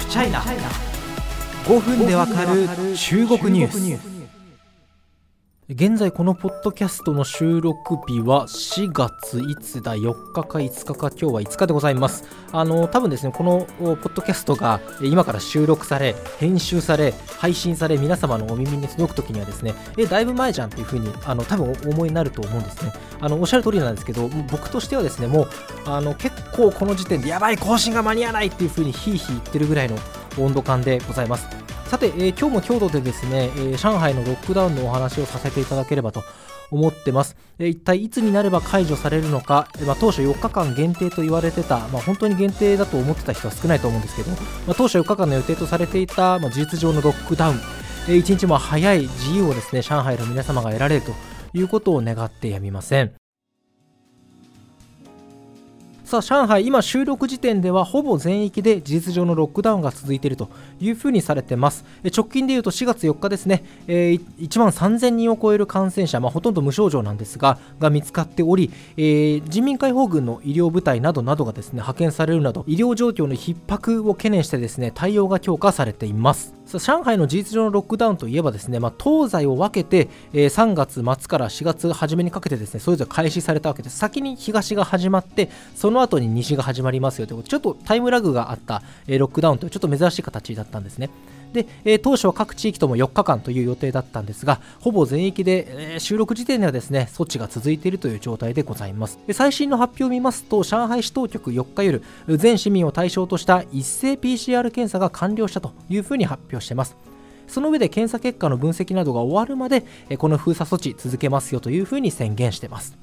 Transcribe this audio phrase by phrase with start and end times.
[0.00, 2.66] フチャイナ5分でわかる
[2.96, 4.09] 中国ニュース。
[5.72, 12.24] 現在このポッドキャストの収録日は4月いつだ4日か5日か今日は5日でございます。
[12.50, 22.92] あの多分ですねこのポッドキャストが今から収録され編集され配信され皆様のお耳に届く時にはですねえだいぶ前じゃんっていう風にあの多分お思いになると思うんですね。
[23.20, 25.48] あのおっしゃる通りなんですけど僕としてはですねもう
[25.86, 29.96] あの結構この時点でやばい更新が間に合わないっていう風にヒーヒー言ってるぐらいの
[30.36, 31.69] 温度感でございます。
[31.90, 36.22] さて、えー、今日も京都でですね、えー、上海のロックダウンのお話をさせていただければと
[36.70, 37.34] 思ってます。
[37.58, 44.36] えー、一体いつになれば解除されるのか、えー、まあ、当初4日間限定と言われてた、まあ、本当に限定だと思ってた人は少ないと思うんですけど、ま
[44.68, 47.60] あ、当初4日間の予定とされていた、ま事実上のロックダウン、
[48.08, 51.10] えー、1日も早い自由をですね、上海の皆様が得られると
[51.54, 53.19] いうことを願ってやみません。
[56.10, 60.48] さあ上海、今収録時点ではほぼ全域で事実上のロックダウンが続いていると
[60.80, 61.84] いうふうにされてます。
[62.12, 76.59] 直近でいうと4月4日ですね、えー、1万3000人を超える感染者、まあ、ほとんど無症状なんですが、が見つかっており、えー、人民解放軍の医療部隊などなどがですね派遣されるなど、医療状況の逼迫を懸念してですね対応が強化されています。
[76.78, 83.98] 上海の事実上のロックダウンといえばですね、まあ、東西を分けて、えー、3月末から4月初めにかけてですねそれぞれ開始されたわけです。
[83.98, 87.48] 先に東が始まってその後に西が始まりますよということ。
[87.48, 91.10] ちょっとタイムラグがあった、えー、ロックダウンというちょっと珍しい形だったんですね。
[91.52, 99.18] で、えー、当初は各地域とも4日間という予定だったんですが、ほぼ全域で、えー、収録時点ではですね、措置が続いているという状態でございます。
[99.26, 106.96] で最新の発表を見ますと、上海市当局4日夜、全市民を対象とした一斉 PCR 検査が完了したというふうに発表しています。
[107.48, 109.84] その上で検査結果の分析などが終わるまで、
[110.18, 112.96] この封鎖措置続けますよというふうに宣言しています。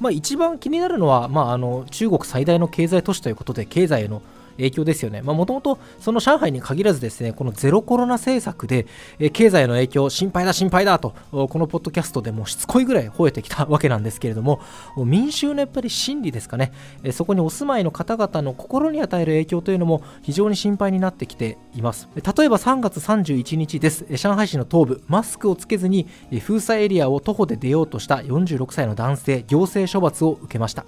[0.00, 4.22] まあ、一番気になるのは、まあ、あの中国最大の経済都市ということで経済への
[4.58, 5.22] 影響ですよね。
[5.22, 8.86] もともとその上海に限らずですね、このゼロコロナ政策で、
[9.32, 14.60] 経済の影響、心配だ、心配だと、このポッドキャストでもしつこいぐらい吠えてきたわけなんですけれども、
[14.96, 16.72] 民衆のやっぱり心理ですかね、
[17.12, 22.08] そこにお住まいの方々の心に与える影響というのも非常に心配になってきています。
[22.14, 24.04] 例えば3月31日です。
[24.16, 26.06] 上海市の東部、マスクをつけずに
[26.40, 30.84] 封鎖エリアを徒歩で出ようとした46歳の男性、行政処罰を受けました。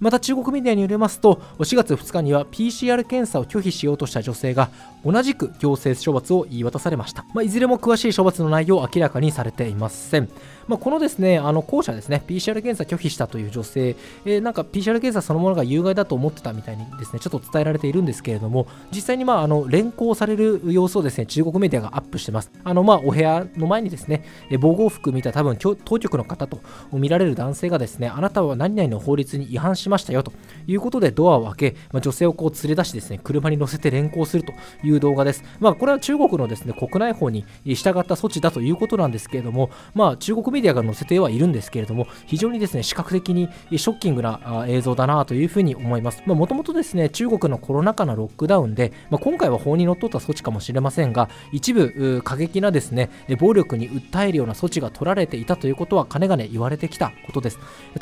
[0.00, 4.70] また中国メディアによりますと4月2日には PCR 検査を拒否しようとした女性が
[5.04, 10.28] 同じく行政処罰を言い渡されました、まあ、いずれも詳しい処罰の内容を明らかにされていません
[10.66, 22.50] まあ、このですね、あの後者ですね、PCR 検査拒否したという女性、えー、なんか PCR 検査そのものが有害だと思ってたみたいにですね、ちょっと伝えられているんですけれども、実際にまあ、あの、連行される様子をですね、中国メディアがアップしてます。
[22.62, 24.24] あの、まあ、お部屋の前にですね、
[24.58, 26.60] 防護服見た多分、当局の方と
[26.92, 30.32] 見られる男性がですね、あなたは何々の法律に違反ししましたよと
[30.66, 34.52] いうことでドアを開け、まあ、女性をこう連れ出しですね、車に乗せて連行すると
[34.82, 35.44] いう動画です。
[35.60, 46.22] まあ、これは中国のですね、国内法に従った措置だということなんですけれども、まあ、中国メディアが載せてはいるんですけれども、非常にですね、視覚的にショッキングな映像だなというふうに思います。
[46.26, 57.58] もともとですね、中国のコロナ禍のロックダウンで、まあ、今回は法にのっとった措置かもしれませんが、一部過激なですね、暴力に訴えるような措置が取られていたということは、かねがね言われてきたことです。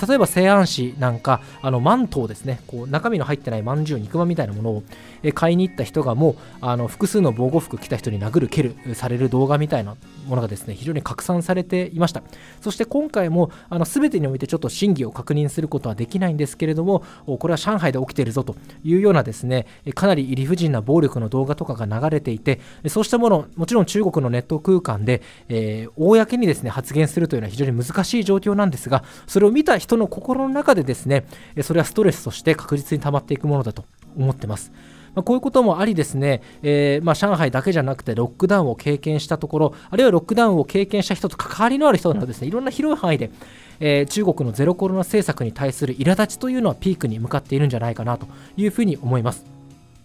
[0.07, 4.83] 例えば西安市なんか、あの、マントをですね、こう中身の入ってないまんじゅう、肉まんみたいなものを
[5.35, 9.97] 買いに行った人がもう、あの複数の防護服着た人に殴る、蹴る、される動画みたいな
[10.29, 12.23] ものがですね、非常に拡散されていました。
[12.61, 31.25] そして今回もあの全てにおいてちょっと真偽を確認することはできないんですけれども、これは上海で起きているぞというようなですね、かなり理不尽な暴力の動画とかが流れていて、そうしたもの、もちろん中国のネット空間で、えー、公にですね、発言するというのは非常に難しい状況なんですが、それを見た人の心の中でですね、
[31.63, 33.85] それはストレスとして確実に溜まっていくものだと
[34.17, 34.73] 思ってます。
[35.15, 43.31] まあ、こういうこともありですね、えー、まあ、上海だけじゃなくてロックダウンを経験したところあるいはロックダウンを経験した人と関わりのある人などですねいろんな広い範囲で、
[43.81, 48.27] えー、中国のゼロコロナ政策に対する苛立ちというのはピークに向かっているんじゃないかなと
[48.57, 49.45] いうふうに思います。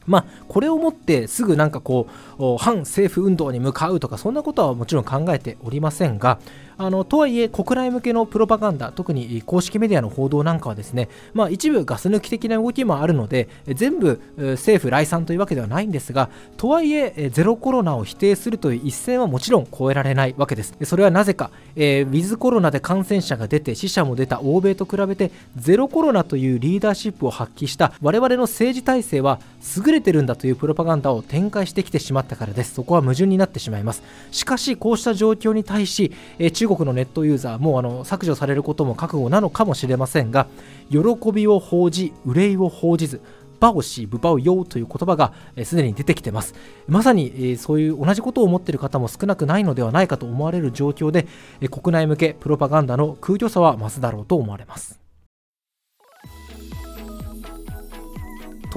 [0.07, 2.07] まあ、これをもってすぐなんかこ
[2.39, 6.39] う反政府運動に向かうとかそんなことはもちろん考えておりませんが
[6.77, 20.75] あのとはいえ国内向けのプロパガンダ特に公式メディアの報道なんかはですね、まあ、一部ガス抜き的な動きもあるので全部政府来賛というわけではないんですがとはいえゼロコロナを否定するという一線はもちろん越えられないわけです。
[20.83, 29.39] それはなぜか、えー、ウィズコロナで感染者が出て死者も出た欧米と比べてゼロコロナというリーダーシップを発揮した我々の政治体制は
[29.75, 40.47] 優れてるんだというプロパガンダを展開してきてしまったからですそこは矛盾になってしまいますしかしこうした状況に対し、え、中国のネットユーザーもあの削除されることも覚悟なのかもしれませんが
[40.89, 40.99] 喜
[41.31, 43.21] びを報じ憂いを報じず
[43.59, 45.33] バオシー、ブバオヨーという言葉が
[45.63, 46.53] すで、に出てきてます。
[46.87, 51.27] まさに、えー、そういう同じことを思っている方も少なくないのではないかと思われる状況で、
[51.61, 55.06] えー、国内向けプロパガンダの空虚さは増すだろうと思われます。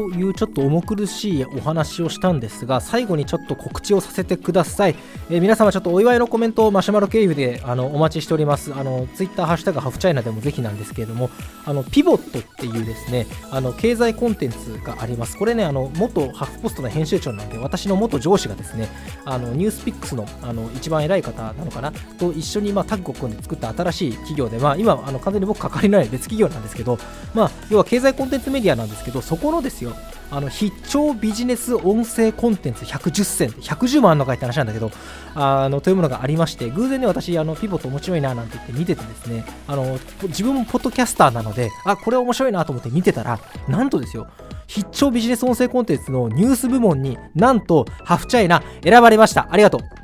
[0.01, 4.97] というちょっと重苦しいお話をしたんですが最後にちょっと告知をさせてください、
[5.29, 8.73] えー、皆様ちょっとお祝いのコメントをマシュマロ経由であのお待ちしております。
[8.73, 11.29] あのツイッターハッシュタグハフチャイナでもぜひなんですけれども
[11.67, 15.37] あのピボットっていうですねあの経済コンテンツがあります。
[15.37, 18.89] これねあの元ハフポストの編集長なんで私の元上司がですね
[19.27, 21.93] あのニュースピックスのあの一番偉い方なのかな？
[22.19, 26.99] と一緒に、まあ、タッグを組んで作った新しい企業で、まあ、今あの完全に僕関わりのない別企業なんですけど、
[27.35, 29.90] まあ、要は経済コンテンツメディアなんですけどそこのですよ
[30.31, 34.93] あの必聴ビジネス音声コンテンツ110選110万あるのかって話なんだけど
[35.35, 44.29] あのというものがありまして偶然ね私あのピボット面白いななんて言って見ててですねあの自分もポッドキャスターなのであこれ面白いなと思って見てたらなんとですよ
[44.71, 49.49] 必聴ビジネス音声コンテンツのニュース部門になんとハフチャイナ選ばれました。
[49.51, 50.00] ありがとう。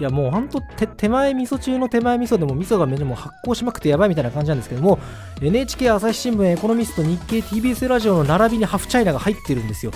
[0.00, 0.62] いやもうほんと
[0.96, 4.98] 手前味噌中の手前味噌でも味噌が目でも発酵しまくってやばいみたいな感じなんですけども
[5.42, 9.92] NHK 朝日新聞エコノミスト日経 TBS ラジオの並びにハフチャイナが入ってるんですよ。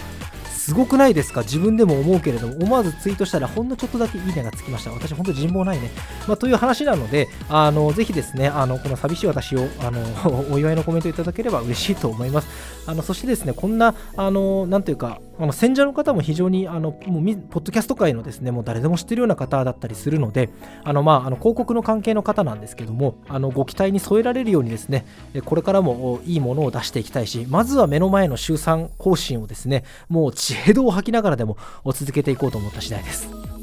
[0.52, 1.42] すごくないですか？
[1.42, 4.92] 自分でも思うけれども思わずツイートしたらほんのちょっとだけいいねがつきました。
[4.92, 5.90] 私本当人望ないね、
[6.26, 10.00] まあ、という話なのであのぜひですねあのこの寂しい私をあの
[10.50, 12.48] お祝いのコメントいただければ嬉しいと思います。
[12.86, 20.50] あのそしてですねこんなあのなんというかあの選者の方も非常にあのもうポッドキャスト界のですねもう誰でも知ってるような方だったりするので
[20.84, 25.04] あの、まあ、あの広告の関係の方なんですけどもあのご期待に添えられるようにですね
[25.44, 31.56] これからもいいものを出していきたいしまずは目の前の週3更新をですねもう知恵度を吐きながらでも
[31.92, 33.53] 続けていこうと思った次第です。